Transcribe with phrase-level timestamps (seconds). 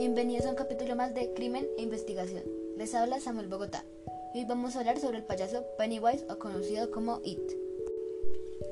[0.00, 2.42] Bienvenidos a un capítulo más de Crimen e Investigación.
[2.78, 3.84] Les habla Samuel Bogotá.
[4.34, 7.38] Hoy vamos a hablar sobre el payaso Pennywise o conocido como It.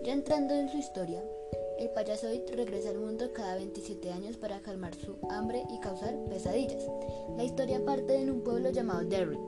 [0.05, 1.23] Ya entrando en su historia,
[1.79, 6.15] el payaso It regresa al mundo cada 27 años para calmar su hambre y causar
[6.31, 6.83] pesadillas.
[7.37, 9.39] La historia parte en un pueblo llamado Derry,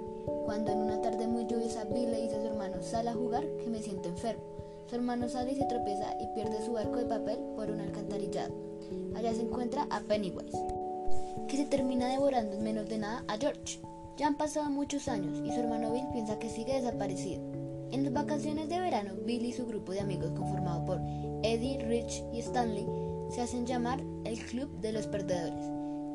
[0.44, 3.46] cuando en una tarde muy lluviosa Bill le dice a su hermano sal a jugar
[3.56, 4.42] que me siento enfermo.
[4.86, 8.52] Su hermano sale y se tropieza y pierde su arco de papel por un alcantarillado.
[9.14, 10.58] Allá se encuentra a Pennywise,
[11.50, 13.80] que se termina devorando en menos de nada a George.
[14.16, 17.42] Ya han pasado muchos años y su hermano Bill piensa que sigue desaparecido.
[17.90, 21.00] En las vacaciones de verano, Bill y su grupo de amigos conformado por
[21.42, 22.86] Eddie, Rich y Stanley
[23.30, 25.64] se hacen llamar el Club de los Perdedores,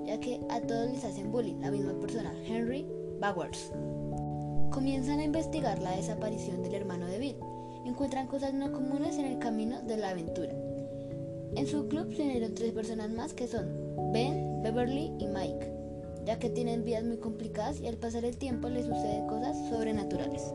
[0.06, 2.88] ya que a todos les hacen bullying la misma persona, Henry
[3.20, 3.72] Bowers.
[4.72, 7.38] Comienzan a investigar la desaparición del hermano de Bill.
[7.84, 10.54] Encuentran cosas no comunes en el camino de la aventura.
[11.56, 13.68] En su club se unieron tres personas más que son
[14.12, 15.72] Ben, Beverly y Mike,
[16.26, 20.54] ya que tienen vidas muy complicadas y al pasar el tiempo les suceden cosas sobrenaturales.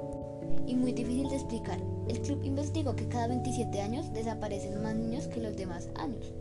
[0.67, 1.79] Y muy difícil de explicar.
[2.09, 6.33] El club investigó que cada 27 años desaparecen más niños que los demás años.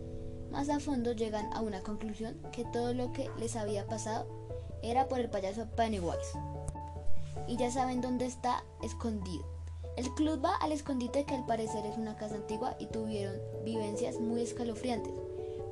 [0.52, 4.28] Más a fondo llegan a una conclusión que todo lo que les había pasado
[4.82, 6.38] era por el payaso Pennywise.
[7.48, 9.59] Y ya saben dónde está escondido.
[10.00, 14.18] El club va al escondite que al parecer es una casa antigua y tuvieron vivencias
[14.18, 15.12] muy escalofriantes.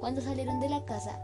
[0.01, 1.17] Cuando salieron de la casa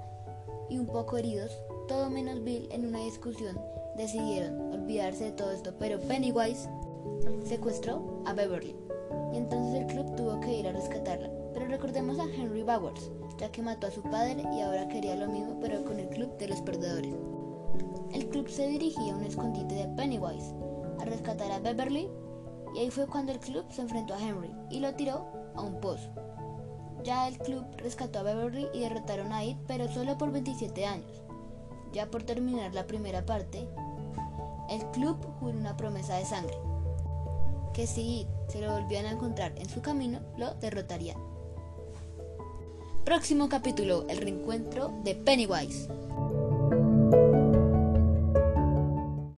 [0.69, 1.51] y un poco heridos,
[1.89, 3.59] todo menos Bill en una discusión
[3.97, 6.69] decidieron olvidarse de todo esto, pero Pennywise
[7.43, 8.73] secuestró a Beverly
[9.33, 11.29] y entonces el club tuvo que ir a rescatarla.
[11.53, 15.27] Pero recordemos a Henry Bowers, ya que mató a su padre y ahora quería lo
[15.27, 17.13] mismo pero con el club de los perdedores.
[18.13, 20.55] El club se dirigía a un escondite de Pennywise
[20.99, 22.09] a rescatar a Beverly
[22.73, 25.79] y ahí fue cuando el club se enfrentó a Henry y lo tiró a un
[25.79, 26.09] pozo.
[27.03, 31.23] Ya el club rescató a Beverly y derrotaron a Ed, pero solo por 27 años.
[31.91, 33.67] Ya por terminar la primera parte,
[34.69, 36.57] el club juró una promesa de sangre,
[37.73, 41.17] que si Ed se lo volvían a encontrar en su camino, lo derrotarían.
[43.03, 45.89] Próximo capítulo, el reencuentro de Pennywise.